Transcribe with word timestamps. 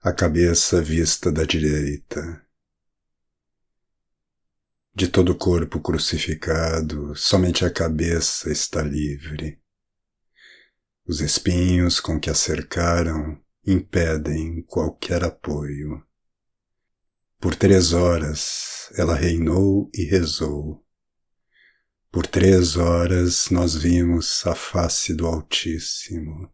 a 0.00 0.12
cabeça 0.12 0.80
vista 0.80 1.30
da 1.32 1.42
direita. 1.42 2.40
De 4.94 5.08
todo 5.08 5.32
o 5.32 5.34
corpo 5.34 5.80
crucificado, 5.80 7.16
somente 7.16 7.64
a 7.64 7.70
cabeça 7.70 8.50
está 8.50 8.80
livre. 8.80 9.60
Os 11.04 11.20
espinhos 11.20 11.98
com 11.98 12.18
que 12.20 12.30
a 12.30 12.34
cercaram 12.34 13.42
impedem 13.66 14.62
qualquer 14.62 15.24
apoio. 15.24 16.00
Por 17.40 17.56
três 17.56 17.92
horas 17.92 18.92
ela 18.96 19.16
reinou 19.16 19.90
e 19.92 20.04
rezou. 20.04 20.84
Por 22.10 22.24
três 22.24 22.76
horas 22.76 23.50
nós 23.50 23.74
vimos 23.74 24.46
a 24.46 24.54
face 24.54 25.12
do 25.12 25.26
Altíssimo 25.26 26.52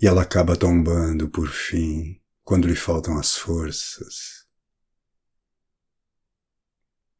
e 0.00 0.06
ela 0.06 0.22
acaba 0.22 0.56
tombando 0.56 1.28
por 1.28 1.48
fim 1.48 2.20
quando 2.42 2.66
lhe 2.66 2.74
faltam 2.74 3.18
as 3.18 3.36
forças. 3.36 4.46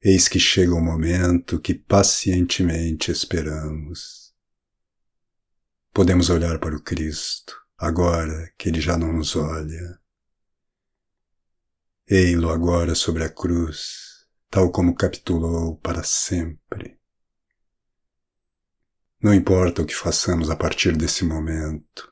Eis 0.03 0.29
que 0.29 0.41
chega 0.41 0.75
o 0.75 0.81
momento 0.81 1.61
que 1.61 1.75
pacientemente 1.75 3.11
esperamos. 3.11 4.35
Podemos 5.93 6.31
olhar 6.31 6.59
para 6.59 6.75
o 6.75 6.83
Cristo, 6.83 7.55
agora 7.77 8.51
que 8.57 8.71
ele 8.71 8.81
já 8.81 8.97
não 8.97 9.13
nos 9.13 9.37
olha. 9.37 10.01
Ei-lo 12.09 12.49
agora 12.49 12.95
sobre 12.95 13.25
a 13.25 13.29
cruz, 13.29 14.27
tal 14.49 14.73
como 14.73 14.95
capitulou 14.95 15.77
para 15.77 16.03
sempre. 16.03 16.99
Não 19.23 19.35
importa 19.35 19.83
o 19.83 19.87
que 19.87 19.95
façamos 19.95 20.49
a 20.49 20.57
partir 20.57 20.97
desse 20.97 21.27
momento, 21.27 22.11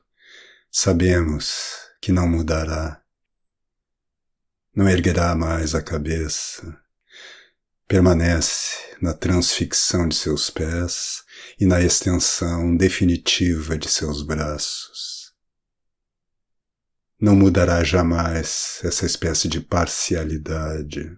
Sabemos 0.71 1.89
que 1.99 2.11
não 2.11 2.29
mudará, 2.29 3.01
não 4.75 4.87
erguerá 4.87 5.33
mais 5.35 5.73
a 5.73 5.81
cabeça, 5.81 6.79
permanece 7.87 8.77
na 9.01 9.11
transfixão 9.15 10.07
de 10.07 10.15
seus 10.15 10.51
pés 10.51 11.23
e 11.59 11.65
na 11.65 11.81
extensão 11.81 12.77
definitiva 12.77 13.79
de 13.79 13.89
seus 13.89 14.21
braços. 14.21 15.33
Não 17.19 17.35
mudará 17.35 17.83
jamais 17.83 18.79
essa 18.83 19.07
espécie 19.07 19.47
de 19.47 19.59
parcialidade. 19.59 21.17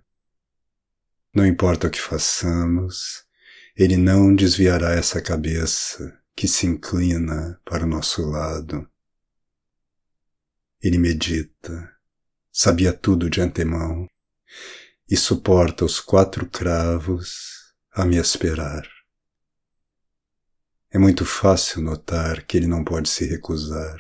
Não 1.36 1.45
importa 1.45 1.88
o 1.88 1.92
que 1.92 2.00
façamos, 2.00 3.25
ele 3.75 3.97
não 3.97 4.34
desviará 4.34 4.94
essa 4.94 5.22
cabeça 5.22 6.18
que 6.38 6.47
se 6.47 6.66
inclina 6.66 7.59
para 7.66 7.84
o 7.84 7.88
nosso 7.88 8.25
lado 8.25 8.90
ele 10.82 10.98
medita, 10.98 11.96
sabia 12.52 12.92
tudo 12.92 13.30
de 13.30 13.40
antemão 13.40 14.08
e 15.10 15.16
suporta 15.16 15.86
os 15.86 16.00
quatro 16.00 16.50
cravos 16.50 17.74
a 17.94 18.04
me 18.06 18.18
esperar. 18.18 18.88
É 20.90 20.98
muito 20.98 21.24
fácil 21.26 21.82
notar 21.82 22.46
que 22.46 22.58
ele 22.58 22.68
não 22.68 22.84
pode 22.84 23.09
se 23.09 23.26
recusar. 23.26 23.98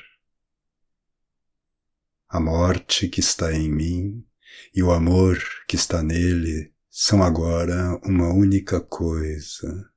A 2.27 2.39
morte 2.39 3.07
que 3.07 3.19
está 3.19 3.53
em 3.53 3.69
mim 3.69 4.25
e 4.73 4.81
o 4.81 4.91
amor 4.91 5.37
que 5.67 5.75
está 5.75 6.01
nele 6.01 6.73
são 6.89 7.21
agora 7.21 7.95
uma 8.03 8.33
única 8.33 8.81
coisa. 8.81 9.89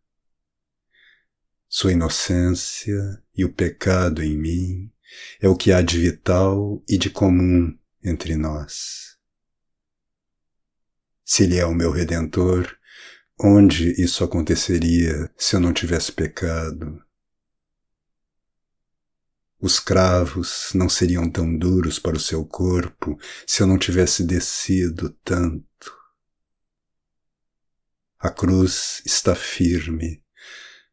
Sua 1.69 1.93
inocência 1.93 3.23
e 3.35 3.45
o 3.45 3.53
pecado 3.53 4.23
em 4.23 4.37
mim 4.37 4.94
é 5.41 5.49
o 5.49 5.57
que 5.57 5.73
há 5.73 5.83
de 5.83 5.99
vital 5.99 6.83
e 6.89 6.97
de 6.97 7.11
comum 7.11 7.77
entre 8.03 8.37
nós. 8.37 9.17
Se 11.25 11.45
Ele 11.45 11.59
é 11.59 11.67
o 11.67 11.75
meu 11.75 11.91
Redentor, 11.91 12.77
onde 13.39 14.01
isso 14.03 14.23
aconteceria 14.23 15.31
se 15.37 15.57
eu 15.57 15.61
não 15.61 15.73
tivesse 15.73 16.13
pecado? 16.13 17.03
Os 19.61 19.81
cravos 19.81 20.71
não 20.75 20.89
seriam 20.89 21.31
tão 21.31 21.57
duros 21.57 21.99
para 21.99 22.17
o 22.17 22.21
seu 22.21 22.45
corpo 22.45 23.19
se 23.47 23.63
eu 23.63 23.67
não 23.67 23.79
tivesse 23.79 24.23
descido 24.25 25.11
tanto. 25.25 25.65
A 28.19 28.31
cruz 28.31 29.03
está 29.05 29.35
firme 29.35 30.24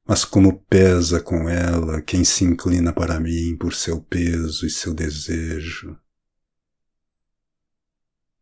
mas 0.05 0.25
como 0.25 0.59
pesa 0.63 1.21
com 1.21 1.47
ela 1.49 2.01
quem 2.01 2.23
se 2.23 2.43
inclina 2.43 2.91
para 2.91 3.19
mim 3.19 3.55
por 3.57 3.73
seu 3.73 4.01
peso 4.01 4.65
e 4.65 4.69
seu 4.69 4.93
desejo. 4.93 5.97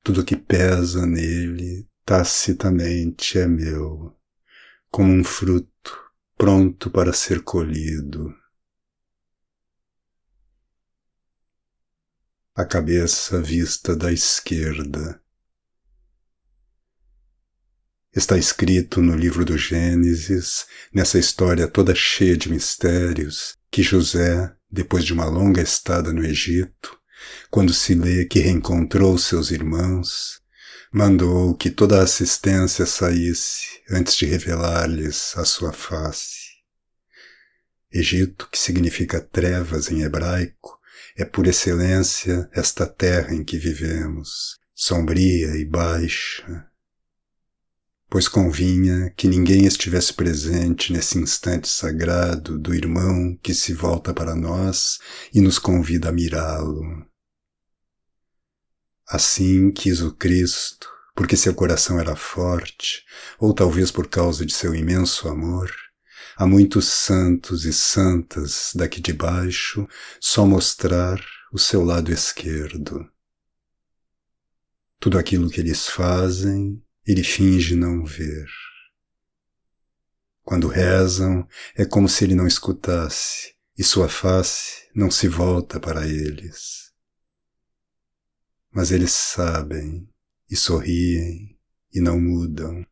Tudo 0.04 0.26
que 0.26 0.36
pesa 0.36 1.06
nele 1.06 1.88
tacitamente 2.06 3.38
é 3.38 3.48
meu, 3.48 4.18
como 4.90 5.12
um 5.14 5.24
fruto 5.24 5.70
pronto 6.36 6.90
para 6.90 7.14
ser 7.14 7.44
colhido. 7.44 8.34
A 12.56 12.66
cabeça 12.66 13.42
vista 13.42 13.96
da 13.96 14.12
esquerda 14.12 15.22
Está 18.16 18.38
escrito 18.38 19.04
no 19.04 19.16
livro 19.16 19.46
do 19.46 19.56
Gênesis, 19.56 20.66
nessa 20.92 21.20
história 21.20 21.68
toda 21.68 21.94
cheia 21.94 22.36
de 22.36 22.50
mistérios, 22.50 23.56
que 23.70 23.84
José, 23.84 24.52
depois 24.70 25.06
de 25.06 25.14
uma 25.14 25.26
longa 25.26 25.62
estada 25.62 26.12
no 26.12 26.26
Egito, 26.26 26.98
quando 27.52 27.72
se 27.72 27.94
lê 27.94 28.26
que 28.26 28.40
reencontrou 28.40 29.16
seus 29.18 29.52
irmãos, 29.52 30.42
mandou 30.92 31.54
que 31.54 31.70
toda 31.70 32.00
a 32.00 32.04
assistência 32.04 32.86
saísse 32.88 33.80
antes 33.92 34.16
de 34.16 34.26
revelar-lhes 34.26 35.38
a 35.38 35.46
sua 35.46 35.72
face. 35.72 36.50
Egito, 37.92 38.50
que 38.52 38.58
significa 38.58 39.22
trevas 39.22 39.92
em 39.92 40.02
hebraico, 40.02 40.80
é 41.16 41.26
por 41.26 41.46
excelência 41.46 42.50
esta 42.54 42.88
terra 42.88 43.36
em 43.36 43.44
que 43.44 43.58
vivemos, 43.58 44.58
sombria 44.74 45.56
e 45.58 45.66
baixa, 45.66 46.69
pois 48.10 48.28
convinha 48.28 49.12
que 49.12 49.28
ninguém 49.28 49.66
estivesse 49.66 50.14
presente 50.14 50.92
nesse 50.92 51.20
instante 51.20 51.68
sagrado 51.68 52.58
do 52.58 52.74
irmão 52.74 53.38
que 53.44 53.54
se 53.54 53.72
volta 53.72 54.14
para 54.14 54.36
nós 54.36 54.98
e 55.32 55.40
nos 55.40 55.60
convida 55.60 56.10
a 56.10 56.12
mirá-lo. 56.12 57.06
Assim 59.08 59.72
quis 59.72 60.02
o 60.02 60.12
Cristo, 60.12 60.90
porque 61.16 61.38
seu 61.38 61.54
coração 61.54 62.00
era 62.00 62.16
forte, 62.16 63.04
ou 63.40 63.54
talvez 63.54 63.92
por 63.92 64.08
causa 64.08 64.46
de 64.46 64.54
seu 64.54 64.74
imenso 64.74 65.28
amor, 65.28 65.72
a 66.36 66.48
muitos 66.48 66.86
santos 66.88 67.66
e 67.66 67.74
santas 67.74 68.72
daqui 68.74 69.02
de 69.02 69.14
baixo 69.14 69.88
só 70.20 70.46
mostrar 70.46 71.24
o 71.52 71.60
seu 71.60 71.84
lado 71.84 72.12
esquerdo. 72.12 73.08
Tudo 75.00 75.18
aquilo 75.18 75.50
que 75.50 75.60
eles 75.60 75.88
fazem 75.88 76.82
ele 77.12 77.24
finge 77.24 77.76
não 77.76 78.06
ver. 78.06 78.48
Quando 80.44 80.68
rezam, 80.68 81.48
é 81.76 81.84
como 81.84 82.08
se 82.08 82.24
ele 82.24 82.36
não 82.36 82.46
escutasse 82.46 83.56
e 83.76 83.84
sua 83.84 84.08
face 84.08 84.88
não 84.94 85.10
se 85.10 85.28
volta 85.28 85.80
para 85.80 86.08
eles. 86.08 86.94
Mas 88.72 88.92
eles 88.92 89.12
sabem 89.12 90.08
e 90.48 90.56
sorriem 90.56 91.58
e 91.92 92.00
não 92.00 92.22
mudam 92.22 92.86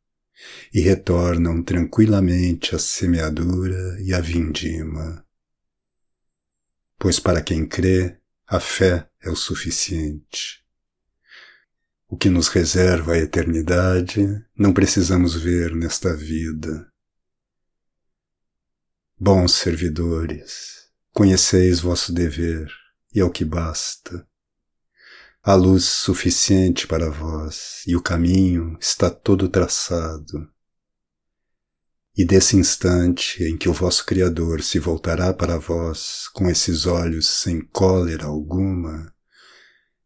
e 0.74 0.80
retornam 0.80 1.62
tranquilamente 1.62 2.76
à 2.76 2.80
semeadura 2.80 4.02
e 4.02 4.16
à 4.16 4.20
vindima. 4.20 5.24
Pois 6.98 7.20
para 7.20 7.44
quem 7.44 7.68
crê, 7.68 8.20
a 8.48 8.60
fé 8.60 9.08
é 9.22 9.30
o 9.30 9.36
suficiente. 9.36 10.66
O 12.10 12.16
que 12.16 12.30
nos 12.30 12.48
reserva 12.48 13.14
a 13.14 13.18
eternidade 13.18 14.42
não 14.58 14.74
precisamos 14.74 15.36
ver 15.36 15.76
nesta 15.76 16.16
vida. 16.16 16.90
Bons 19.20 19.56
servidores, 19.56 20.88
conheceis 21.12 21.82
vosso 21.82 22.14
dever, 22.14 22.72
e 23.14 23.20
é 23.20 23.26
o 23.26 23.30
que 23.30 23.44
basta. 23.44 24.26
Há 25.44 25.54
luz 25.56 25.84
suficiente 25.84 26.88
para 26.88 27.10
vós, 27.10 27.84
e 27.86 27.94
o 27.94 28.02
caminho 28.02 28.78
está 28.80 29.10
todo 29.10 29.50
traçado. 29.50 30.50
E 32.16 32.24
desse 32.24 32.56
instante 32.56 33.44
em 33.44 33.58
que 33.58 33.68
o 33.68 33.74
vosso 33.74 34.06
Criador 34.06 34.64
se 34.64 34.80
voltará 34.80 35.34
para 35.34 35.58
vós 35.58 36.30
com 36.34 36.50
esses 36.50 36.86
olhos 36.86 37.28
sem 37.28 37.60
cólera 37.60 38.28
alguma, 38.28 39.14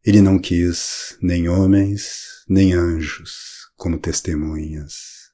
ele 0.04 0.22
não 0.22 0.40
quis 0.40 1.18
nem 1.22 1.48
homens 1.48 2.44
nem 2.48 2.74
anjos 2.74 3.70
como 3.76 3.98
testemunhas. 3.98 5.31